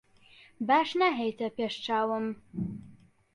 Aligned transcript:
باش 0.67 0.89
ناهێیتە 1.01 1.47
پێش 1.57 1.75
چاو. 1.85 2.09